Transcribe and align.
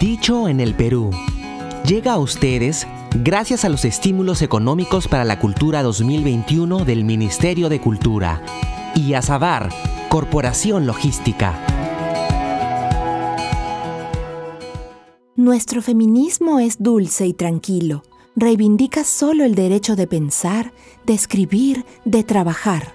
Dicho 0.00 0.46
en 0.46 0.60
el 0.60 0.74
Perú. 0.74 1.10
Llega 1.86 2.12
a 2.12 2.18
ustedes 2.18 2.86
gracias 3.14 3.64
a 3.64 3.70
los 3.70 3.86
estímulos 3.86 4.42
económicos 4.42 5.08
para 5.08 5.24
la 5.24 5.38
cultura 5.38 5.82
2021 5.82 6.84
del 6.84 7.04
Ministerio 7.04 7.70
de 7.70 7.80
Cultura 7.80 8.42
y 8.94 9.14
a 9.14 9.22
Sabar, 9.22 9.70
Corporación 10.10 10.86
Logística. 10.86 11.58
Nuestro 15.34 15.80
feminismo 15.80 16.60
es 16.60 16.76
dulce 16.82 17.26
y 17.26 17.32
tranquilo. 17.32 18.02
Reivindica 18.34 19.02
solo 19.02 19.44
el 19.44 19.54
derecho 19.54 19.96
de 19.96 20.06
pensar, 20.06 20.74
de 21.06 21.14
escribir, 21.14 21.86
de 22.04 22.22
trabajar. 22.22 22.92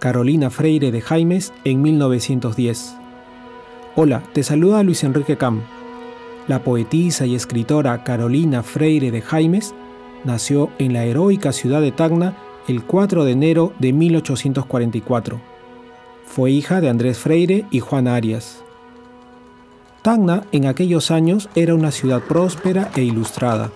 Carolina 0.00 0.50
Freire 0.50 0.92
de 0.92 1.00
Jaimes 1.00 1.54
en 1.64 1.80
1910. 1.80 2.94
Hola, 3.94 4.22
te 4.34 4.42
saluda 4.42 4.82
Luis 4.82 5.02
Enrique 5.02 5.38
Cam. 5.38 5.62
La 6.48 6.62
poetisa 6.62 7.26
y 7.26 7.34
escritora 7.34 8.04
Carolina 8.04 8.62
Freire 8.62 9.10
de 9.10 9.20
Jaimes 9.20 9.74
nació 10.24 10.70
en 10.78 10.92
la 10.92 11.04
heroica 11.04 11.52
ciudad 11.52 11.80
de 11.80 11.90
Tacna 11.90 12.36
el 12.68 12.84
4 12.84 13.24
de 13.24 13.32
enero 13.32 13.72
de 13.80 13.92
1844. 13.92 15.40
Fue 16.24 16.52
hija 16.52 16.80
de 16.80 16.88
Andrés 16.88 17.18
Freire 17.18 17.64
y 17.72 17.80
Juan 17.80 18.06
Arias. 18.06 18.62
Tacna 20.02 20.44
en 20.52 20.66
aquellos 20.66 21.10
años 21.10 21.48
era 21.56 21.74
una 21.74 21.90
ciudad 21.90 22.22
próspera 22.22 22.92
e 22.94 23.02
ilustrada. 23.02 23.72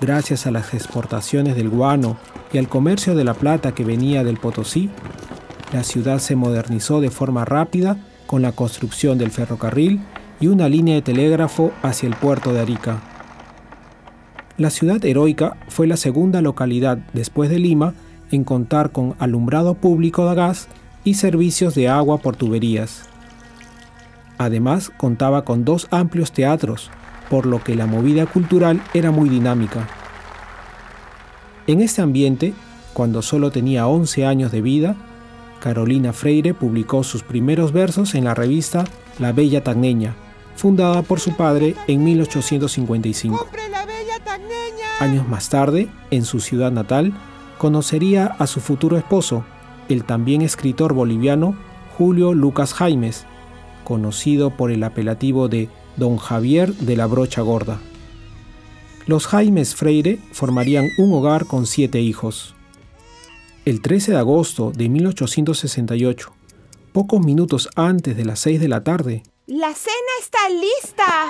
Gracias 0.00 0.46
a 0.46 0.50
las 0.50 0.72
exportaciones 0.72 1.56
del 1.56 1.68
guano 1.68 2.16
y 2.54 2.58
al 2.58 2.68
comercio 2.68 3.14
de 3.14 3.24
la 3.24 3.34
plata 3.34 3.74
que 3.74 3.84
venía 3.84 4.24
del 4.24 4.38
Potosí, 4.38 4.88
la 5.74 5.84
ciudad 5.84 6.20
se 6.20 6.36
modernizó 6.36 7.02
de 7.02 7.10
forma 7.10 7.44
rápida 7.44 7.98
con 8.26 8.40
la 8.40 8.52
construcción 8.52 9.18
del 9.18 9.30
ferrocarril 9.30 10.00
y 10.40 10.48
una 10.48 10.68
línea 10.68 10.94
de 10.94 11.02
telégrafo 11.02 11.72
hacia 11.82 12.08
el 12.08 12.16
puerto 12.16 12.52
de 12.52 12.60
Arica. 12.60 13.00
La 14.58 14.70
ciudad 14.70 15.04
heroica 15.04 15.56
fue 15.68 15.86
la 15.86 15.96
segunda 15.96 16.40
localidad 16.40 16.98
después 17.12 17.50
de 17.50 17.58
Lima 17.58 17.94
en 18.30 18.42
contar 18.44 18.90
con 18.90 19.14
alumbrado 19.18 19.74
público 19.74 20.28
de 20.28 20.34
gas 20.34 20.68
y 21.04 21.14
servicios 21.14 21.74
de 21.74 21.88
agua 21.88 22.18
por 22.18 22.36
tuberías. 22.36 23.02
Además, 24.38 24.90
contaba 24.96 25.44
con 25.44 25.64
dos 25.64 25.88
amplios 25.90 26.32
teatros, 26.32 26.90
por 27.30 27.46
lo 27.46 27.62
que 27.62 27.74
la 27.74 27.86
movida 27.86 28.26
cultural 28.26 28.82
era 28.94 29.10
muy 29.10 29.28
dinámica. 29.28 29.86
En 31.66 31.80
este 31.80 32.02
ambiente, 32.02 32.54
cuando 32.92 33.22
solo 33.22 33.50
tenía 33.50 33.86
11 33.86 34.24
años 34.24 34.52
de 34.52 34.62
vida, 34.62 34.96
Carolina 35.60 36.12
Freire 36.12 36.54
publicó 36.54 37.02
sus 37.02 37.22
primeros 37.22 37.72
versos 37.72 38.14
en 38.14 38.24
la 38.24 38.34
revista 38.34 38.84
La 39.18 39.32
Bella 39.32 39.64
Tagneña, 39.64 40.14
fundada 40.56 41.02
por 41.02 41.20
su 41.20 41.36
padre 41.36 41.74
en 41.86 42.02
1855. 42.04 43.48
Años 44.98 45.28
más 45.28 45.50
tarde, 45.50 45.88
en 46.10 46.24
su 46.24 46.40
ciudad 46.40 46.72
natal, 46.72 47.12
conocería 47.58 48.26
a 48.38 48.46
su 48.46 48.60
futuro 48.60 48.96
esposo, 48.96 49.44
el 49.88 50.04
también 50.04 50.42
escritor 50.42 50.94
boliviano 50.94 51.54
Julio 51.96 52.34
Lucas 52.34 52.74
Jaimes, 52.74 53.26
conocido 53.84 54.50
por 54.50 54.70
el 54.70 54.82
apelativo 54.82 55.48
de 55.48 55.68
Don 55.96 56.16
Javier 56.16 56.74
de 56.74 56.96
la 56.96 57.06
Brocha 57.06 57.42
Gorda. 57.42 57.78
Los 59.06 59.26
Jaimes 59.26 59.74
Freire 59.74 60.18
formarían 60.32 60.88
un 60.98 61.12
hogar 61.12 61.46
con 61.46 61.66
siete 61.66 62.00
hijos. 62.00 62.54
El 63.64 63.80
13 63.80 64.12
de 64.12 64.18
agosto 64.18 64.72
de 64.72 64.88
1868, 64.88 66.32
pocos 66.92 67.20
minutos 67.20 67.68
antes 67.76 68.16
de 68.16 68.24
las 68.24 68.40
6 68.40 68.60
de 68.60 68.68
la 68.68 68.82
tarde, 68.82 69.22
la 69.46 69.72
cena 69.74 70.12
está 70.20 70.48
lista. 70.48 71.26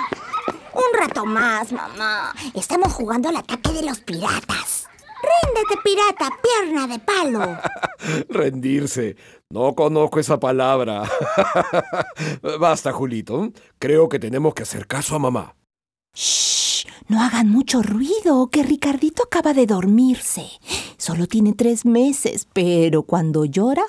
Un 0.73 0.99
rato 0.99 1.25
más, 1.25 1.71
mamá. 1.71 2.33
Estamos 2.53 2.93
jugando 2.93 3.29
al 3.29 3.37
ataque 3.37 3.71
de 3.71 3.83
los 3.83 3.99
piratas. 3.99 4.87
Ríndete, 5.21 5.81
pirata, 5.83 6.29
pierna 6.41 6.87
de 6.87 6.99
palo. 6.99 7.57
Rendirse. 8.29 9.15
No 9.49 9.75
conozco 9.75 10.19
esa 10.19 10.39
palabra. 10.39 11.03
Basta, 12.59 12.91
Julito. 12.91 13.51
Creo 13.79 14.09
que 14.09 14.19
tenemos 14.19 14.53
que 14.53 14.63
hacer 14.63 14.87
caso 14.87 15.15
a 15.15 15.19
mamá. 15.19 15.55
Shh, 16.13 16.85
no 17.07 17.21
hagan 17.21 17.49
mucho 17.49 17.81
ruido, 17.81 18.49
que 18.49 18.63
Ricardito 18.63 19.23
acaba 19.23 19.53
de 19.53 19.65
dormirse. 19.65 20.47
Solo 20.97 21.27
tiene 21.27 21.53
tres 21.53 21.85
meses, 21.85 22.47
pero 22.53 23.03
cuando 23.03 23.45
llora, 23.45 23.83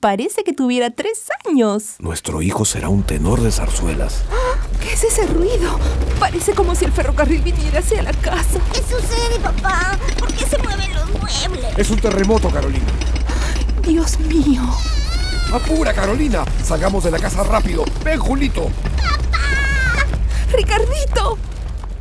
parece 0.00 0.44
que 0.44 0.54
tuviera 0.54 0.90
tres 0.90 1.28
años. 1.46 1.96
Nuestro 1.98 2.40
hijo 2.40 2.64
será 2.64 2.88
un 2.88 3.02
tenor 3.02 3.42
de 3.42 3.52
zarzuelas. 3.52 4.24
¿Qué 4.82 4.94
es 4.94 5.04
ese 5.04 5.26
ruido? 5.26 5.78
Parece 6.18 6.54
como 6.54 6.74
si 6.74 6.86
el 6.86 6.92
ferrocarril 6.92 7.42
viniera 7.42 7.80
hacia 7.80 8.02
la 8.02 8.14
casa. 8.14 8.60
¿Qué 8.72 8.80
sucede, 8.80 9.38
papá? 9.42 9.98
¿Por 10.18 10.32
qué 10.32 10.46
se 10.46 10.56
mueven 10.58 10.94
los 10.94 11.10
muebles? 11.10 11.78
Es 11.78 11.90
un 11.90 11.98
terremoto, 12.00 12.48
Carolina. 12.48 12.86
Dios 13.86 14.18
mío. 14.20 14.62
¡Apura, 15.52 15.92
Carolina! 15.92 16.44
Salgamos 16.64 17.04
de 17.04 17.10
la 17.10 17.18
casa 17.18 17.44
rápido. 17.44 17.84
¡Ven, 18.02 18.18
Julito! 18.18 18.70
¡Papá! 18.96 20.06
¡Ricardito! 20.50 21.38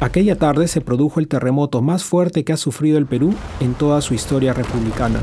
Aquella 0.03 0.35
tarde 0.37 0.67
se 0.67 0.81
produjo 0.81 1.21
el 1.21 1.29
terremoto 1.29 1.81
más 1.81 2.03
fuerte 2.03 2.43
que 2.43 2.51
ha 2.51 2.57
sufrido 2.57 2.97
el 2.97 3.05
Perú 3.05 3.33
en 3.61 3.73
toda 3.73 4.01
su 4.01 4.13
historia 4.13 4.51
republicana. 4.51 5.21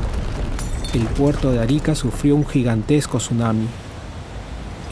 El 0.95 1.03
puerto 1.03 1.51
de 1.51 1.59
Arica 1.59 1.93
sufrió 1.93 2.35
un 2.35 2.47
gigantesco 2.47 3.19
tsunami. 3.19 3.67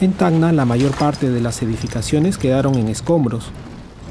En 0.00 0.12
Tacna 0.12 0.52
la 0.52 0.64
mayor 0.64 0.92
parte 0.92 1.28
de 1.28 1.40
las 1.40 1.60
edificaciones 1.62 2.38
quedaron 2.38 2.76
en 2.76 2.86
escombros. 2.86 3.50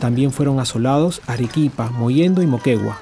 También 0.02 0.34
fueron 0.34 0.60
asolados 0.60 1.22
Arequipa, 1.28 1.90
Moyendo 1.92 2.42
y 2.42 2.46
Moquegua. 2.46 3.00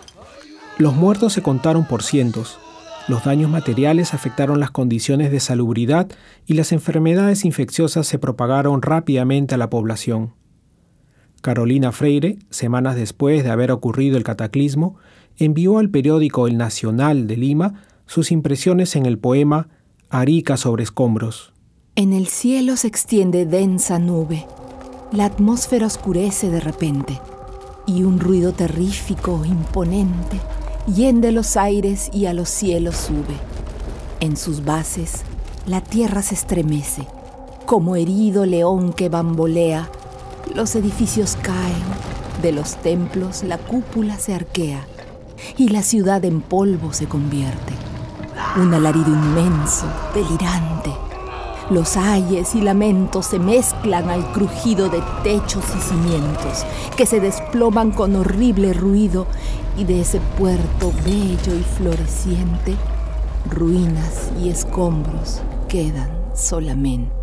Los 0.77 0.93
muertos 0.93 1.33
se 1.33 1.41
contaron 1.41 1.87
por 1.87 2.03
cientos. 2.03 2.59
Los 3.07 3.23
daños 3.23 3.49
materiales 3.49 4.13
afectaron 4.13 4.59
las 4.59 4.69
condiciones 4.69 5.31
de 5.31 5.39
salubridad 5.39 6.09
y 6.45 6.53
las 6.53 6.71
enfermedades 6.71 7.43
infecciosas 7.43 8.05
se 8.05 8.19
propagaron 8.19 8.83
rápidamente 8.83 9.55
a 9.55 9.57
la 9.57 9.71
población. 9.71 10.33
Carolina 11.41 11.91
Freire, 11.91 12.39
semanas 12.49 12.95
después 12.95 13.43
de 13.43 13.51
haber 13.51 13.71
ocurrido 13.71 14.17
el 14.17 14.23
cataclismo, 14.23 14.95
envió 15.37 15.77
al 15.77 15.89
periódico 15.89 16.47
El 16.47 16.57
Nacional 16.57 17.27
de 17.27 17.37
Lima 17.37 17.83
sus 18.05 18.31
impresiones 18.31 18.95
en 18.95 19.05
el 19.05 19.17
poema 19.17 19.67
Arica 20.09 20.57
sobre 20.57 20.83
escombros. 20.83 21.53
En 21.95 22.13
el 22.13 22.27
cielo 22.27 22.77
se 22.77 22.87
extiende 22.87 23.45
densa 23.45 23.99
nube, 23.99 24.45
la 25.11 25.25
atmósfera 25.25 25.87
oscurece 25.87 26.49
de 26.49 26.59
repente, 26.59 27.19
y 27.85 28.03
un 28.03 28.19
ruido 28.19 28.53
terrífico, 28.53 29.43
imponente, 29.45 30.39
yende 30.93 31.31
los 31.31 31.57
aires 31.57 32.09
y 32.13 32.25
a 32.25 32.33
los 32.33 32.49
cielos 32.49 32.95
sube. 32.95 33.37
En 34.19 34.37
sus 34.37 34.63
bases, 34.63 35.23
la 35.65 35.81
tierra 35.81 36.21
se 36.21 36.35
estremece, 36.35 37.07
como 37.65 37.95
herido 37.95 38.45
león 38.45 38.93
que 38.93 39.09
bambolea 39.09 39.89
los 40.55 40.75
edificios 40.75 41.37
caen, 41.41 41.83
de 42.41 42.51
los 42.51 42.75
templos 42.77 43.43
la 43.43 43.57
cúpula 43.57 44.19
se 44.19 44.33
arquea 44.33 44.85
y 45.57 45.69
la 45.69 45.81
ciudad 45.81 46.23
en 46.25 46.41
polvo 46.41 46.93
se 46.93 47.07
convierte. 47.07 47.73
Un 48.57 48.73
alarido 48.73 49.07
inmenso, 49.07 49.85
delirante. 50.13 50.91
Los 51.69 51.97
ayes 51.97 52.55
y 52.55 52.61
lamentos 52.61 53.25
se 53.25 53.39
mezclan 53.39 54.09
al 54.09 54.31
crujido 54.31 54.89
de 54.89 55.01
techos 55.23 55.65
y 55.77 55.81
cimientos 55.81 56.65
que 56.95 57.05
se 57.05 57.19
desploman 57.19 57.91
con 57.91 58.15
horrible 58.15 58.73
ruido 58.73 59.27
y 59.77 59.83
de 59.83 60.01
ese 60.01 60.21
puerto 60.37 60.93
bello 61.03 61.55
y 61.55 61.63
floreciente, 61.77 62.75
ruinas 63.49 64.31
y 64.41 64.49
escombros 64.49 65.41
quedan 65.67 66.09
solamente. 66.33 67.16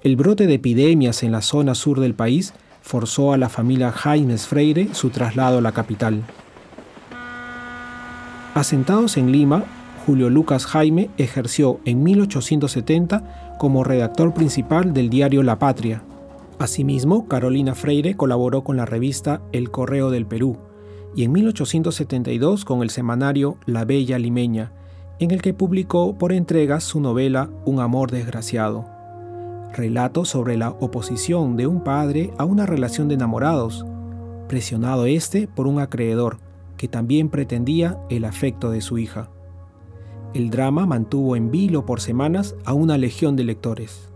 El 0.00 0.14
brote 0.14 0.46
de 0.46 0.54
epidemias 0.54 1.24
en 1.24 1.32
la 1.32 1.42
zona 1.42 1.74
sur 1.74 1.98
del 1.98 2.14
país 2.14 2.54
forzó 2.82 3.32
a 3.32 3.36
la 3.36 3.48
familia 3.48 3.90
Jaimes 3.90 4.46
Freire 4.46 4.94
su 4.94 5.10
traslado 5.10 5.58
a 5.58 5.60
la 5.60 5.72
capital. 5.72 6.22
Asentados 8.54 9.16
en 9.16 9.32
Lima, 9.32 9.64
Julio 10.06 10.30
Lucas 10.30 10.66
Jaime 10.66 11.10
ejerció 11.18 11.80
en 11.84 12.04
1870 12.04 13.56
como 13.58 13.82
redactor 13.82 14.34
principal 14.34 14.94
del 14.94 15.10
diario 15.10 15.42
La 15.42 15.58
Patria. 15.58 16.04
Asimismo, 16.60 17.26
Carolina 17.26 17.74
Freire 17.74 18.16
colaboró 18.16 18.62
con 18.62 18.76
la 18.76 18.86
revista 18.86 19.40
El 19.50 19.72
Correo 19.72 20.12
del 20.12 20.26
Perú 20.26 20.58
y 21.16 21.24
en 21.24 21.32
1872 21.32 22.64
con 22.64 22.82
el 22.82 22.90
semanario 22.90 23.56
La 23.66 23.84
Bella 23.84 24.20
Limeña, 24.20 24.70
en 25.18 25.32
el 25.32 25.42
que 25.42 25.54
publicó 25.54 26.16
por 26.16 26.32
entregas 26.32 26.84
su 26.84 27.00
novela 27.00 27.50
Un 27.64 27.80
amor 27.80 28.12
desgraciado 28.12 28.97
relato 29.72 30.24
sobre 30.24 30.56
la 30.56 30.70
oposición 30.70 31.56
de 31.56 31.66
un 31.66 31.82
padre 31.82 32.32
a 32.38 32.44
una 32.44 32.66
relación 32.66 33.08
de 33.08 33.14
enamorados, 33.14 33.86
presionado 34.48 35.06
este 35.06 35.46
por 35.46 35.66
un 35.66 35.80
acreedor 35.80 36.38
que 36.76 36.88
también 36.88 37.28
pretendía 37.28 37.98
el 38.08 38.24
afecto 38.24 38.70
de 38.70 38.80
su 38.80 38.98
hija. 38.98 39.30
El 40.34 40.50
drama 40.50 40.86
mantuvo 40.86 41.36
en 41.36 41.50
vilo 41.50 41.86
por 41.86 42.00
semanas 42.00 42.54
a 42.64 42.72
una 42.72 42.98
legión 42.98 43.36
de 43.36 43.44
lectores. 43.44 44.10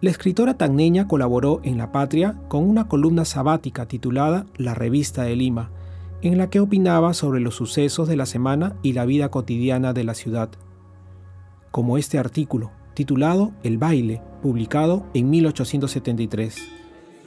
La 0.00 0.10
escritora 0.10 0.54
tagneña 0.54 1.08
colaboró 1.08 1.60
en 1.64 1.76
La 1.76 1.90
Patria 1.90 2.40
con 2.48 2.62
una 2.68 2.86
columna 2.88 3.24
sabática 3.24 3.86
titulada 3.86 4.46
La 4.56 4.74
Revista 4.74 5.24
de 5.24 5.34
Lima, 5.34 5.70
en 6.22 6.38
la 6.38 6.50
que 6.50 6.60
opinaba 6.60 7.14
sobre 7.14 7.40
los 7.40 7.56
sucesos 7.56 8.08
de 8.08 8.16
la 8.16 8.26
semana 8.26 8.76
y 8.82 8.92
la 8.92 9.04
vida 9.06 9.30
cotidiana 9.30 9.92
de 9.92 10.04
la 10.04 10.14
ciudad. 10.14 10.50
Como 11.70 11.98
este 11.98 12.18
artículo, 12.18 12.70
titulado 12.94 13.52
El 13.62 13.78
baile, 13.78 14.22
publicado 14.40 15.06
en 15.14 15.30
1873. 15.30 16.56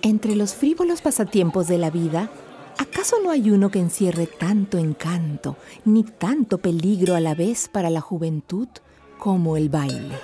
Entre 0.02 0.36
los 0.36 0.56
frívolos 0.56 1.02
pasatiempos 1.02 1.68
de 1.68 1.78
la 1.78 1.92
vida, 1.92 2.32
¿acaso 2.78 3.18
no 3.24 3.30
hay 3.30 3.52
uno 3.52 3.70
que 3.70 3.80
encierre 3.80 4.28
tanto 4.28 4.78
encanto 4.78 5.58
ni 5.86 6.04
tanto 6.04 6.58
peligro 6.58 7.16
a 7.16 7.20
la 7.20 7.36
vez 7.36 7.70
para 7.72 7.90
la 7.90 8.02
juventud 8.02 8.68
como 9.20 9.58
el 9.58 9.70
baile? 9.70 10.16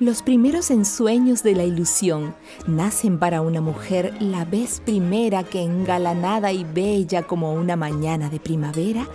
Los 0.00 0.22
primeros 0.22 0.72
ensueños 0.72 1.44
de 1.44 1.54
la 1.54 1.62
ilusión 1.62 2.34
nacen 2.66 3.20
para 3.20 3.40
una 3.40 3.60
mujer 3.60 4.12
la 4.20 4.44
vez 4.44 4.82
primera 4.84 5.44
que 5.44 5.62
engalanada 5.62 6.50
y 6.50 6.64
bella 6.64 7.22
como 7.22 7.54
una 7.54 7.76
mañana 7.76 8.28
de 8.28 8.40
primavera 8.40 9.06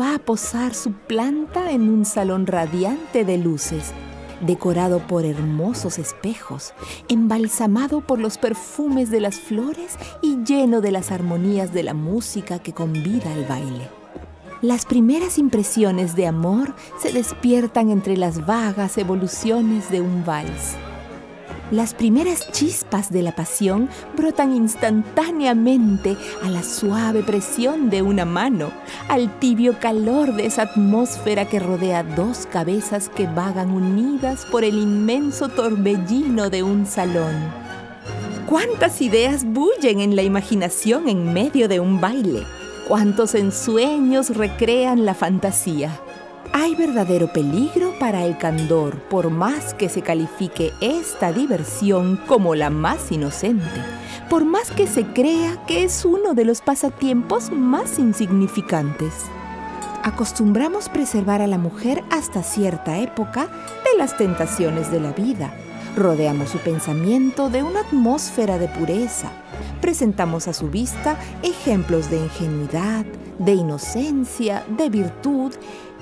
va 0.00 0.14
a 0.14 0.18
posar 0.20 0.74
su 0.74 0.92
planta 0.92 1.72
en 1.72 1.90
un 1.90 2.04
salón 2.04 2.46
radiante 2.46 3.24
de 3.24 3.36
luces, 3.36 3.92
decorado 4.40 5.00
por 5.06 5.24
hermosos 5.24 5.98
espejos, 5.98 6.72
embalsamado 7.08 8.00
por 8.00 8.18
los 8.18 8.38
perfumes 8.38 9.10
de 9.10 9.20
las 9.20 9.40
flores 9.40 9.96
y 10.22 10.44
lleno 10.44 10.80
de 10.80 10.92
las 10.92 11.10
armonías 11.10 11.72
de 11.72 11.82
la 11.82 11.94
música 11.94 12.58
que 12.58 12.72
convida 12.72 13.32
al 13.32 13.44
baile. 13.44 13.88
Las 14.60 14.86
primeras 14.86 15.38
impresiones 15.38 16.16
de 16.16 16.26
amor 16.26 16.74
se 17.00 17.12
despiertan 17.12 17.90
entre 17.90 18.16
las 18.16 18.44
vagas 18.44 18.98
evoluciones 18.98 19.90
de 19.90 20.00
un 20.00 20.24
vals. 20.24 20.76
Las 21.70 21.92
primeras 21.92 22.50
chispas 22.50 23.12
de 23.12 23.22
la 23.22 23.32
pasión 23.32 23.90
brotan 24.16 24.56
instantáneamente 24.56 26.16
a 26.42 26.48
la 26.48 26.62
suave 26.62 27.22
presión 27.22 27.90
de 27.90 28.00
una 28.00 28.24
mano, 28.24 28.70
al 29.08 29.38
tibio 29.38 29.78
calor 29.78 30.34
de 30.34 30.46
esa 30.46 30.62
atmósfera 30.62 31.46
que 31.46 31.60
rodea 31.60 32.02
dos 32.02 32.46
cabezas 32.46 33.10
que 33.10 33.26
vagan 33.26 33.70
unidas 33.70 34.46
por 34.46 34.64
el 34.64 34.78
inmenso 34.78 35.48
torbellino 35.48 36.48
de 36.48 36.62
un 36.62 36.86
salón. 36.86 37.34
¿Cuántas 38.46 39.02
ideas 39.02 39.44
bullen 39.44 40.00
en 40.00 40.16
la 40.16 40.22
imaginación 40.22 41.08
en 41.08 41.34
medio 41.34 41.68
de 41.68 41.80
un 41.80 42.00
baile? 42.00 42.46
cuántos 42.88 43.34
ensueños 43.34 44.30
recrean 44.30 45.04
la 45.04 45.14
fantasía. 45.14 46.00
Hay 46.52 46.74
verdadero 46.74 47.32
peligro 47.32 47.92
para 47.98 48.24
el 48.24 48.38
candor, 48.38 49.02
por 49.02 49.30
más 49.30 49.74
que 49.74 49.88
se 49.88 50.02
califique 50.02 50.72
esta 50.80 51.32
diversión 51.32 52.18
como 52.26 52.54
la 52.54 52.70
más 52.70 53.12
inocente, 53.12 53.64
por 54.30 54.44
más 54.44 54.70
que 54.70 54.86
se 54.86 55.04
crea 55.04 55.64
que 55.66 55.84
es 55.84 56.04
uno 56.04 56.34
de 56.34 56.44
los 56.44 56.60
pasatiempos 56.60 57.50
más 57.50 57.98
insignificantes. 57.98 59.12
Acostumbramos 60.02 60.88
preservar 60.88 61.42
a 61.42 61.46
la 61.46 61.58
mujer 61.58 62.02
hasta 62.10 62.42
cierta 62.42 62.98
época 62.98 63.48
de 63.84 63.98
las 63.98 64.16
tentaciones 64.16 64.90
de 64.90 65.00
la 65.00 65.12
vida. 65.12 65.52
Rodeamos 65.96 66.50
su 66.50 66.58
pensamiento 66.58 67.50
de 67.50 67.62
una 67.62 67.80
atmósfera 67.80 68.58
de 68.58 68.68
pureza, 68.68 69.30
presentamos 69.80 70.48
a 70.48 70.52
su 70.52 70.68
vista 70.68 71.18
ejemplos 71.42 72.10
de 72.10 72.18
ingenuidad, 72.18 73.04
de 73.38 73.52
inocencia, 73.52 74.64
de 74.76 74.90
virtud, 74.90 75.52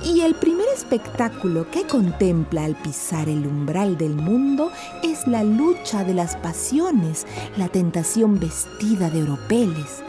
y 0.04 0.20
el 0.20 0.34
primer 0.34 0.66
espectáculo 0.74 1.70
que 1.70 1.86
contempla 1.86 2.64
al 2.64 2.76
pisar 2.76 3.28
el 3.28 3.46
umbral 3.46 3.96
del 3.96 4.14
mundo 4.14 4.70
es 5.02 5.26
la 5.26 5.42
lucha 5.42 6.04
de 6.04 6.14
las 6.14 6.36
pasiones, 6.36 7.26
la 7.56 7.68
tentación 7.68 8.38
vestida 8.38 9.10
de 9.10 9.22
oropeles, 9.22 10.02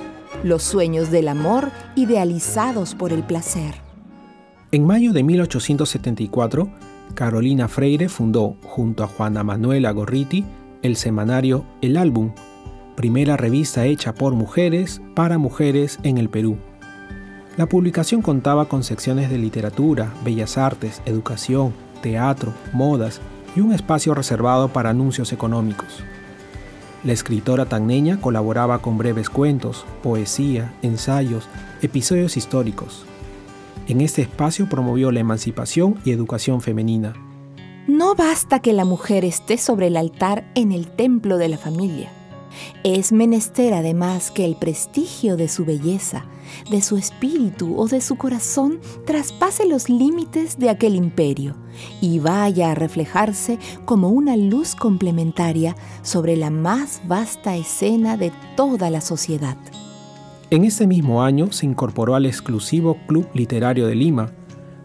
los 0.44 0.64
sueños 0.64 1.10
del 1.12 1.28
amor 1.28 1.72
idealizados 1.96 2.96
por 2.96 3.14
el 3.14 3.24
placer. 3.24 3.76
En 4.72 4.86
mayo 4.86 5.14
de 5.14 5.24
1874, 5.24 6.70
Carolina 7.14 7.68
Freire 7.68 8.10
fundó, 8.10 8.58
junto 8.64 9.04
a 9.04 9.08
Juana 9.08 9.44
Manuela 9.44 9.92
Gorriti, 9.92 10.46
el 10.82 10.98
semanario 10.98 11.66
El 11.82 11.98
Álbum, 11.98 12.34
primera 12.96 13.38
revista 13.38 13.86
hecha 13.86 14.14
por 14.14 14.34
mujeres 14.34 15.02
para 15.16 15.38
mujeres 15.38 16.00
en 16.04 16.18
el 16.18 16.30
Perú. 16.30 16.58
La 17.58 17.66
publicación 17.66 18.22
contaba 18.22 18.70
con 18.70 18.84
secciones 18.84 19.32
de 19.32 19.40
literatura, 19.40 20.14
bellas 20.24 20.60
artes, 20.60 21.02
educación, 21.06 21.74
teatro, 22.04 22.54
modas 22.72 23.20
y 23.56 23.62
un 23.62 23.74
espacio 23.74 24.14
reservado 24.14 24.70
para 24.70 24.92
anuncios 24.92 25.34
económicos. 25.34 26.04
La 27.04 27.14
escritora 27.14 27.66
tagneña 27.66 28.22
colaboraba 28.22 28.80
con 28.80 29.00
breves 29.00 29.32
cuentos, 29.32 29.88
poesía, 30.04 30.72
ensayos, 30.84 31.50
episodios 31.82 32.38
históricos. 32.38 33.06
En 33.88 34.02
este 34.02 34.22
espacio 34.22 34.70
promovió 34.70 35.12
la 35.12 35.22
emancipación 35.22 35.96
y 36.06 36.12
educación 36.12 36.62
femenina. 36.62 37.16
No 37.88 38.14
basta 38.14 38.60
que 38.60 38.74
la 38.74 38.86
mujer 38.86 39.26
esté 39.26 39.58
sobre 39.58 39.88
el 39.88 39.98
altar 39.98 40.46
en 40.54 40.72
el 40.72 40.88
templo 40.88 41.38
de 41.38 41.48
la 41.48 41.58
familia. 41.58 42.12
Es 42.84 43.12
menester 43.12 43.74
además 43.74 44.32
que 44.32 44.46
el 44.46 44.56
prestigio 44.56 45.38
de 45.38 45.48
su 45.48 45.66
belleza, 45.66 46.26
de 46.72 46.82
su 46.82 46.98
espíritu 46.98 47.78
o 47.78 47.88
de 47.88 48.02
su 48.02 48.16
corazón 48.16 48.80
traspase 49.06 49.66
los 49.68 49.90
límites 49.90 50.58
de 50.58 50.70
aquel 50.70 50.96
imperio 50.96 51.56
y 52.02 52.20
vaya 52.20 52.72
a 52.72 52.76
reflejarse 52.76 53.60
como 53.86 54.10
una 54.10 54.36
luz 54.38 54.76
complementaria 54.76 55.76
sobre 56.02 56.36
la 56.36 56.50
más 56.50 57.02
vasta 57.08 57.56
escena 57.56 58.18
de 58.18 58.32
toda 58.56 58.90
la 58.90 59.02
sociedad. 59.02 59.58
En 60.50 60.64
ese 60.64 60.88
mismo 60.88 61.24
año 61.24 61.52
se 61.52 61.66
incorporó 61.66 62.16
al 62.16 62.26
exclusivo 62.26 62.98
Club 63.06 63.28
Literario 63.34 63.86
de 63.88 63.96
Lima, 63.96 64.32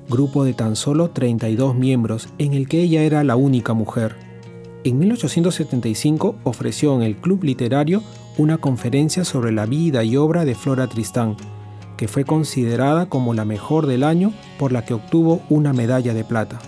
grupo 0.08 0.44
de 0.44 0.54
tan 0.54 0.74
solo 0.74 1.10
32 1.10 1.76
miembros 1.76 2.28
en 2.38 2.52
el 2.54 2.68
que 2.68 2.82
ella 2.82 3.02
era 3.02 3.22
la 3.22 3.36
única 3.36 3.72
mujer. 3.72 4.31
En 4.84 4.98
1875 4.98 6.34
ofreció 6.42 6.96
en 6.96 7.02
el 7.02 7.16
Club 7.16 7.44
Literario 7.44 8.02
una 8.36 8.58
conferencia 8.58 9.24
sobre 9.24 9.52
la 9.52 9.64
vida 9.64 10.02
y 10.02 10.16
obra 10.16 10.44
de 10.44 10.56
Flora 10.56 10.88
Tristán, 10.88 11.36
que 11.96 12.08
fue 12.08 12.24
considerada 12.24 13.06
como 13.06 13.32
la 13.32 13.44
mejor 13.44 13.86
del 13.86 14.02
año 14.02 14.32
por 14.58 14.72
la 14.72 14.84
que 14.84 14.94
obtuvo 14.94 15.40
una 15.48 15.72
medalla 15.72 16.14
de 16.14 16.24
plata. 16.24 16.58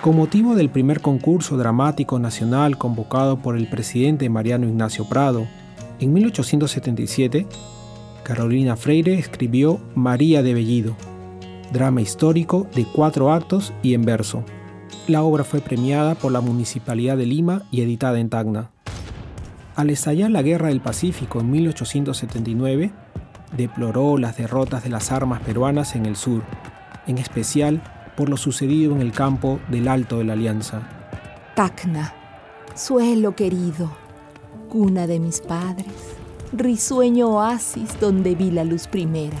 Con 0.00 0.16
motivo 0.16 0.54
del 0.54 0.70
primer 0.70 1.02
concurso 1.02 1.58
dramático 1.58 2.18
nacional 2.18 2.78
convocado 2.78 3.42
por 3.42 3.54
el 3.54 3.68
presidente 3.68 4.30
Mariano 4.30 4.66
Ignacio 4.66 5.06
Prado, 5.06 5.46
en 6.00 6.14
1877, 6.14 7.46
Carolina 8.22 8.76
Freire 8.76 9.18
escribió 9.18 9.80
María 9.94 10.42
de 10.42 10.54
Bellido, 10.54 10.96
drama 11.74 12.00
histórico 12.00 12.66
de 12.74 12.86
cuatro 12.86 13.32
actos 13.32 13.74
y 13.82 13.92
en 13.92 14.04
verso, 14.06 14.44
la 15.06 15.22
obra 15.22 15.44
fue 15.44 15.60
premiada 15.60 16.14
por 16.14 16.32
la 16.32 16.40
Municipalidad 16.40 17.16
de 17.16 17.26
Lima 17.26 17.62
y 17.70 17.82
editada 17.82 18.18
en 18.18 18.28
Tacna. 18.28 18.70
Al 19.74 19.90
estallar 19.90 20.30
la 20.30 20.42
Guerra 20.42 20.68
del 20.68 20.80
Pacífico 20.80 21.40
en 21.40 21.50
1879, 21.50 22.92
deploró 23.56 24.18
las 24.18 24.36
derrotas 24.36 24.82
de 24.84 24.90
las 24.90 25.12
armas 25.12 25.40
peruanas 25.40 25.94
en 25.94 26.06
el 26.06 26.16
sur, 26.16 26.42
en 27.06 27.18
especial 27.18 27.82
por 28.16 28.28
lo 28.28 28.36
sucedido 28.36 28.94
en 28.94 29.02
el 29.02 29.12
campo 29.12 29.60
del 29.68 29.88
Alto 29.88 30.18
de 30.18 30.24
la 30.24 30.32
Alianza. 30.32 30.82
Tacna, 31.54 32.14
suelo 32.74 33.36
querido, 33.36 33.90
cuna 34.68 35.06
de 35.06 35.20
mis 35.20 35.40
padres, 35.40 35.86
risueño 36.52 37.28
oasis 37.28 38.00
donde 38.00 38.34
vi 38.34 38.50
la 38.50 38.64
luz 38.64 38.86
primera 38.86 39.36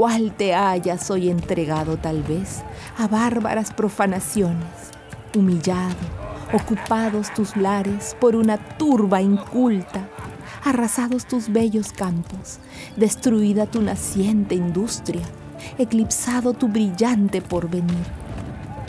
cuál 0.00 0.32
te 0.32 0.54
hayas 0.54 1.10
hoy 1.10 1.28
entregado 1.28 1.96
tal 1.96 2.22
vez 2.22 2.62
a 3.00 3.08
bárbaras 3.08 3.72
profanaciones, 3.72 4.90
humillado, 5.34 5.96
ocupados 6.52 7.32
tus 7.32 7.56
lares 7.56 8.14
por 8.20 8.36
una 8.36 8.58
turba 8.76 9.22
inculta, 9.22 10.06
arrasados 10.64 11.24
tus 11.24 11.50
bellos 11.50 11.92
campos, 11.92 12.58
destruida 12.96 13.64
tu 13.64 13.80
naciente 13.80 14.54
industria, 14.54 15.22
eclipsado 15.78 16.52
tu 16.52 16.68
brillante 16.68 17.40
porvenir. 17.40 18.04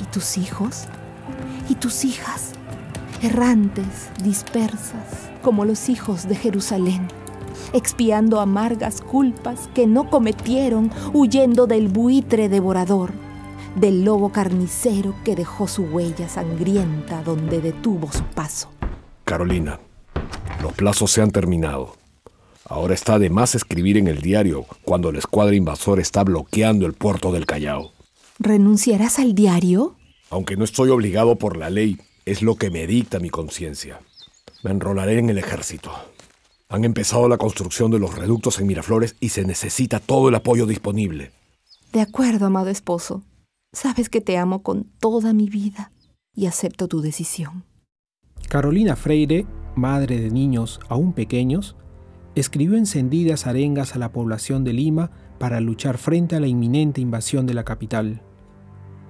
¿Y 0.01 0.03
tus 0.11 0.37
hijos? 0.37 0.87
¿Y 1.69 1.75
tus 1.75 2.03
hijas? 2.03 2.51
Errantes, 3.21 4.09
dispersas, 4.21 5.29
como 5.41 5.63
los 5.63 5.87
hijos 5.87 6.27
de 6.27 6.35
Jerusalén 6.35 7.07
expiando 7.73 8.41
amargas 8.41 8.99
culpas 8.99 9.69
que 9.73 9.87
no 9.87 10.09
cometieron, 10.09 10.91
huyendo 11.13 11.67
del 11.67 11.87
buitre 11.87 12.49
devorador, 12.49 13.13
del 13.75 14.03
lobo 14.03 14.31
carnicero 14.31 15.15
que 15.23 15.35
dejó 15.35 15.67
su 15.67 15.83
huella 15.83 16.27
sangrienta 16.27 17.23
donde 17.23 17.61
detuvo 17.61 18.11
su 18.11 18.23
paso. 18.23 18.69
Carolina, 19.25 19.79
los 20.61 20.73
plazos 20.73 21.11
se 21.11 21.21
han 21.21 21.31
terminado. 21.31 21.95
Ahora 22.65 22.93
está 22.93 23.19
de 23.19 23.29
más 23.29 23.55
escribir 23.55 23.97
en 23.97 24.07
el 24.07 24.21
diario 24.21 24.65
cuando 24.83 25.11
la 25.11 25.19
escuadra 25.19 25.55
invasor 25.55 25.99
está 25.99 26.23
bloqueando 26.23 26.85
el 26.85 26.93
puerto 26.93 27.31
del 27.31 27.45
Callao. 27.45 27.91
¿Renunciarás 28.39 29.19
al 29.19 29.35
diario? 29.35 29.95
Aunque 30.29 30.55
no 30.55 30.63
estoy 30.63 30.89
obligado 30.89 31.37
por 31.37 31.57
la 31.57 31.69
ley, 31.69 31.99
Es 32.23 32.43
lo 32.43 32.55
que 32.55 32.69
me 32.69 32.85
dicta 32.85 33.19
mi 33.19 33.31
conciencia. 33.31 33.99
Me 34.63 34.69
enrolaré 34.69 35.17
en 35.17 35.31
el 35.31 35.39
ejército. 35.39 35.91
Han 36.69 36.85
empezado 36.85 37.27
la 37.27 37.39
construcción 37.39 37.89
de 37.89 37.97
los 37.97 38.15
reductos 38.15 38.59
en 38.59 38.67
Miraflores 38.67 39.15
y 39.19 39.29
se 39.29 39.43
necesita 39.43 39.99
todo 39.99 40.29
el 40.29 40.35
apoyo 40.35 40.67
disponible. 40.67 41.31
De 41.91 41.99
acuerdo, 41.99 42.45
amado 42.45 42.69
esposo. 42.69 43.23
Sabes 43.73 44.09
que 44.09 44.19
te 44.19 44.37
amo 44.37 44.63
con 44.63 44.83
toda 44.99 45.33
mi 45.33 45.49
vida 45.49 45.91
y 46.35 46.47
acepto 46.47 46.87
tu 46.87 47.01
decisión. 47.01 47.63
Carolina 48.49 48.97
Freire, 48.97 49.45
madre 49.75 50.19
de 50.19 50.29
niños 50.29 50.79
aún 50.89 51.13
pequeños, 51.13 51.77
escribió 52.35 52.77
encendidas 52.77 53.47
arengas 53.47 53.95
a 53.95 53.99
la 53.99 54.11
población 54.11 54.63
de 54.63 54.73
Lima 54.73 55.11
para 55.39 55.61
luchar 55.61 55.97
frente 55.97 56.35
a 56.35 56.39
la 56.39 56.47
inminente 56.47 56.99
invasión 56.99 57.45
de 57.45 57.53
la 57.53 57.63
capital. 57.63 58.21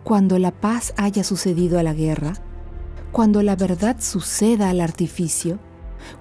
Cuando 0.03 0.37
la 0.37 0.51
paz 0.51 0.93
haya 0.97 1.23
sucedido 1.23 1.79
a 1.79 1.83
la 1.83 1.93
guerra, 1.93 2.33
cuando 3.11 3.41
la 3.43 3.55
verdad 3.55 3.97
suceda 3.99 4.69
al 4.69 4.79
artificio, 4.79 5.59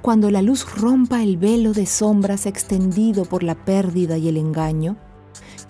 cuando 0.02 0.30
la 0.30 0.42
luz 0.42 0.66
rompa 0.76 1.23
el 1.23 1.37
velo 1.37 1.73
de 1.73 1.87
sombras 1.87 2.47
extendido 2.47 3.25
por 3.25 3.42
la 3.42 3.54
pérdida 3.54 4.18
y 4.18 4.28
el 4.28 4.37
engaño, 4.37 4.97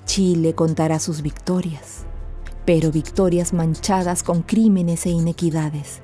Chile 0.05 0.55
contará 0.55 0.99
sus 0.99 1.23
victorias, 1.23 2.07
pero 2.71 2.93
victorias 2.93 3.53
manchadas 3.53 4.23
con 4.23 4.43
crímenes 4.43 5.05
e 5.05 5.11
inequidades. 5.11 6.03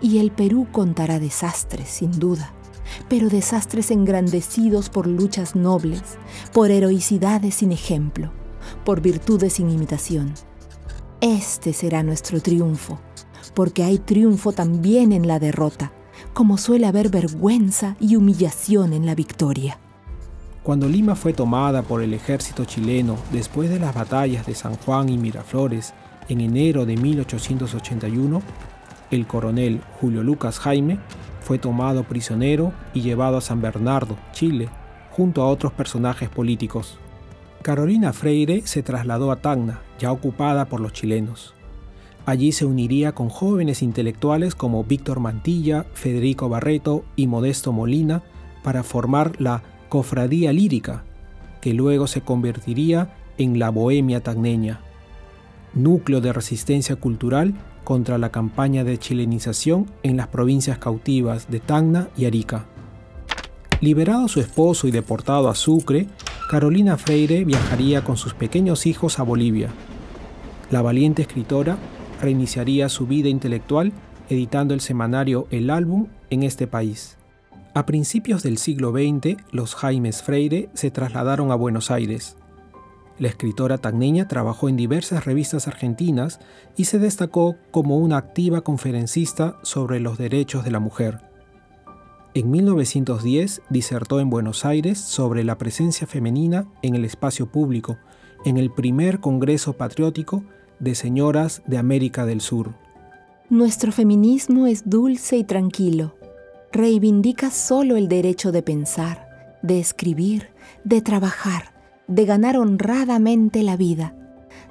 Y 0.00 0.18
el 0.18 0.32
Perú 0.32 0.66
contará 0.72 1.20
desastres, 1.20 1.88
sin 1.88 2.10
duda, 2.10 2.52
pero 3.08 3.28
desastres 3.28 3.92
engrandecidos 3.92 4.90
por 4.90 5.06
luchas 5.06 5.54
nobles, 5.54 6.02
por 6.52 6.72
heroicidades 6.72 7.54
sin 7.54 7.70
ejemplo, 7.70 8.32
por 8.84 9.00
virtudes 9.00 9.52
sin 9.52 9.70
imitación. 9.70 10.34
Este 11.20 11.72
será 11.72 12.02
nuestro 12.02 12.40
triunfo, 12.40 12.98
porque 13.54 13.84
hay 13.84 13.98
triunfo 13.98 14.50
también 14.50 15.12
en 15.12 15.28
la 15.28 15.38
derrota, 15.38 15.92
como 16.34 16.58
suele 16.58 16.88
haber 16.88 17.10
vergüenza 17.10 17.94
y 18.00 18.16
humillación 18.16 18.92
en 18.92 19.06
la 19.06 19.14
victoria. 19.14 19.78
Cuando 20.64 20.88
Lima 20.88 21.14
fue 21.14 21.32
tomada 21.32 21.82
por 21.82 22.02
el 22.02 22.12
ejército 22.12 22.64
chileno 22.64 23.16
después 23.30 23.70
de 23.70 23.78
las 23.78 23.94
batallas 23.94 24.46
de 24.46 24.56
San 24.56 24.74
Juan 24.78 25.08
y 25.08 25.16
Miraflores 25.16 25.94
en 26.28 26.40
enero 26.40 26.86
de 26.86 26.96
1881, 26.96 28.42
el 29.10 29.26
coronel 29.26 29.80
Julio 30.00 30.22
Lucas 30.22 30.58
Jaime 30.58 30.98
fue 31.40 31.58
tomado 31.58 32.04
prisionero 32.04 32.72
y 32.92 33.00
llevado 33.00 33.38
a 33.38 33.40
San 33.40 33.62
Bernardo, 33.62 34.16
Chile, 34.32 34.68
junto 35.10 35.42
a 35.42 35.48
otros 35.48 35.72
personajes 35.72 36.28
políticos. 36.28 36.98
Carolina 37.62 38.12
Freire 38.12 38.66
se 38.66 38.82
trasladó 38.82 39.32
a 39.32 39.36
Tacna, 39.36 39.80
ya 39.98 40.12
ocupada 40.12 40.66
por 40.66 40.80
los 40.80 40.92
chilenos. 40.92 41.54
Allí 42.26 42.52
se 42.52 42.66
uniría 42.66 43.12
con 43.12 43.30
jóvenes 43.30 43.82
intelectuales 43.82 44.54
como 44.54 44.84
Víctor 44.84 45.18
Mantilla, 45.18 45.86
Federico 45.94 46.50
Barreto 46.50 47.04
y 47.16 47.26
Modesto 47.26 47.72
Molina 47.72 48.22
para 48.62 48.82
formar 48.82 49.40
la 49.40 49.62
Cofradía 49.88 50.52
Lírica, 50.52 51.04
que 51.62 51.72
luego 51.72 52.06
se 52.06 52.20
convertiría 52.20 53.16
en 53.38 53.58
la 53.58 53.70
Bohemia 53.70 54.22
Tagneña, 54.22 54.80
núcleo 55.74 56.20
de 56.20 56.32
resistencia 56.32 56.96
cultural 56.96 57.54
contra 57.84 58.18
la 58.18 58.30
campaña 58.30 58.84
de 58.84 58.98
chilenización 58.98 59.86
en 60.02 60.16
las 60.16 60.28
provincias 60.28 60.78
cautivas 60.78 61.50
de 61.50 61.60
Tacna 61.60 62.08
y 62.16 62.26
Arica. 62.26 62.66
Liberado 63.80 64.28
su 64.28 64.40
esposo 64.40 64.88
y 64.88 64.90
deportado 64.90 65.48
a 65.48 65.54
Sucre, 65.54 66.08
Carolina 66.50 66.96
Freire 66.96 67.44
viajaría 67.44 68.02
con 68.02 68.16
sus 68.16 68.34
pequeños 68.34 68.86
hijos 68.86 69.18
a 69.18 69.22
Bolivia. 69.22 69.70
La 70.70 70.82
valiente 70.82 71.22
escritora 71.22 71.78
reiniciaría 72.20 72.88
su 72.88 73.06
vida 73.06 73.28
intelectual 73.28 73.92
editando 74.28 74.74
el 74.74 74.80
semanario 74.80 75.46
El 75.50 75.70
Álbum 75.70 76.08
en 76.30 76.42
este 76.42 76.66
país. 76.66 77.16
A 77.74 77.86
principios 77.86 78.42
del 78.42 78.58
siglo 78.58 78.92
XX, 78.92 79.36
los 79.52 79.74
Jaimes 79.74 80.22
Freire 80.22 80.68
se 80.74 80.90
trasladaron 80.90 81.52
a 81.52 81.54
Buenos 81.54 81.90
Aires. 81.90 82.36
La 83.18 83.28
escritora 83.28 83.78
tagneña 83.78 84.28
trabajó 84.28 84.68
en 84.68 84.76
diversas 84.76 85.24
revistas 85.24 85.66
argentinas 85.66 86.38
y 86.76 86.84
se 86.84 86.98
destacó 87.00 87.56
como 87.72 87.98
una 87.98 88.16
activa 88.16 88.60
conferencista 88.60 89.58
sobre 89.62 89.98
los 89.98 90.18
derechos 90.18 90.64
de 90.64 90.70
la 90.70 90.78
mujer. 90.78 91.20
En 92.34 92.50
1910 92.50 93.62
disertó 93.70 94.20
en 94.20 94.30
Buenos 94.30 94.64
Aires 94.64 94.98
sobre 94.98 95.42
la 95.42 95.58
presencia 95.58 96.06
femenina 96.06 96.68
en 96.82 96.94
el 96.94 97.04
espacio 97.04 97.50
público, 97.50 97.98
en 98.44 98.56
el 98.56 98.70
primer 98.70 99.18
Congreso 99.18 99.72
Patriótico 99.72 100.44
de 100.78 100.94
Señoras 100.94 101.62
de 101.66 101.78
América 101.78 102.24
del 102.24 102.40
Sur. 102.40 102.74
Nuestro 103.50 103.90
feminismo 103.90 104.68
es 104.68 104.88
dulce 104.88 105.38
y 105.38 105.44
tranquilo. 105.44 106.14
Reivindica 106.70 107.50
solo 107.50 107.96
el 107.96 108.06
derecho 108.06 108.52
de 108.52 108.62
pensar, 108.62 109.58
de 109.62 109.80
escribir, 109.80 110.50
de 110.84 111.00
trabajar, 111.00 111.77
de 112.08 112.24
ganar 112.24 112.56
honradamente 112.56 113.62
la 113.62 113.76
vida. 113.76 114.14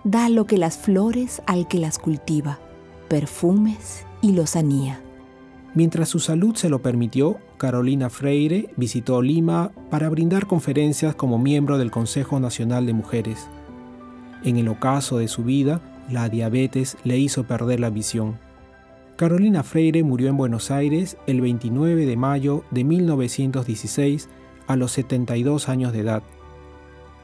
Da 0.03 0.27
lo 0.29 0.46
que 0.46 0.58
las 0.58 0.77
flores 0.77 1.41
al 1.46 1.67
que 1.67 1.79
las 1.79 2.00
cultiva, 2.00 2.60
perfumes 3.08 4.06
y 4.22 4.34
lozanía. 4.34 5.01
Mientras 5.75 6.10
su 6.10 6.20
salud 6.20 6.56
se 6.56 6.70
lo 6.70 6.82
permitió, 6.82 7.38
Carolina 7.58 8.10
Freire 8.10 8.70
visitó 8.77 9.22
Lima 9.22 9.72
para 9.91 10.10
brindar 10.10 10.48
conferencias 10.48 11.13
como 11.15 11.38
miembro 11.38 11.77
del 11.77 11.91
Consejo 11.91 12.39
Nacional 12.39 12.86
de 12.88 12.94
Mujeres. 12.94 13.48
En 14.44 14.58
el 14.58 14.67
ocaso 14.67 15.17
de 15.17 15.27
su 15.27 15.44
vida, 15.44 15.82
la 16.10 16.29
diabetes 16.29 16.98
le 17.03 17.17
hizo 17.17 17.44
perder 17.44 17.79
la 17.79 17.89
visión. 17.89 18.39
Carolina 19.17 19.63
Freire 19.63 20.03
murió 20.03 20.29
en 20.29 20.38
Buenos 20.38 20.72
Aires 20.72 21.17
el 21.27 21.41
29 21.41 22.06
de 22.06 22.17
mayo 22.17 22.63
de 22.72 22.84
1916 22.84 24.29
a 24.67 24.75
los 24.75 24.91
72 24.91 25.70
años 25.70 25.91
de 25.91 26.00
edad. 26.00 26.24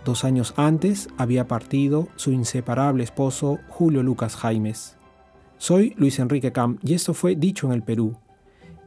Dos 0.05 0.23
años 0.25 0.53
antes 0.57 1.07
había 1.17 1.47
partido 1.47 2.09
su 2.17 2.31
inseparable 2.31 3.03
esposo 3.03 3.59
Julio 3.69 4.03
Lucas 4.03 4.35
Jaimes. 4.35 4.97
Soy 5.57 5.93
Luis 5.95 6.19
Enrique 6.19 6.51
Cam 6.51 6.77
y 6.83 6.93
esto 6.93 7.13
fue 7.13 7.35
Dicho 7.35 7.67
en 7.67 7.73
el 7.73 7.83
Perú. 7.83 8.17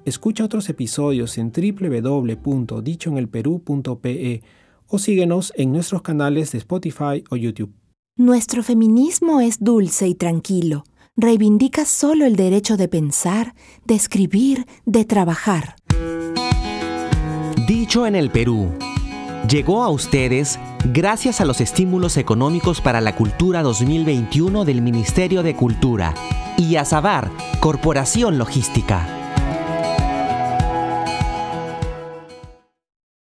Escucha 0.05 0.45
otros 0.45 0.69
episodios 0.69 1.39
en 1.39 1.51
www.dichoenelperú.pe 1.51 4.43
o 4.89 4.99
síguenos 4.99 5.55
en 5.57 5.73
nuestros 5.73 6.03
canales 6.03 6.53
de 6.53 6.59
Spotify 6.59 7.25
o 7.31 7.37
YouTube. 7.37 7.73
Nuestro 8.17 8.63
feminismo 8.63 9.41
es 9.41 9.57
dulce 9.59 10.07
y 10.09 10.15
tranquilo. 10.15 10.85
Reivindica 11.17 11.87
solo 11.87 12.27
el 12.27 12.37
derecho 12.37 12.77
de 12.77 12.89
pensar, 12.89 13.55
de 13.87 13.95
escribir, 13.95 14.67
de 14.85 15.07
trabajar. 15.07 15.77
Dicho 17.67 18.07
en 18.07 18.17
el 18.17 18.31
Perú. 18.31 18.75
Llegó 19.49 19.85
a 19.85 19.91
ustedes 19.91 20.59
gracias 20.85 21.41
a 21.41 21.45
los 21.45 21.61
estímulos 21.61 22.17
económicos 22.17 22.81
para 22.81 23.01
la 23.01 23.15
cultura 23.15 23.63
2021 23.63 24.65
del 24.65 24.83
Ministerio 24.83 25.45
de 25.45 25.55
Cultura 25.55 26.15
y 26.57 26.77
a 26.77 26.85
Sabar, 26.85 27.31
Corporación 27.61 28.39
Logística. 28.39 29.16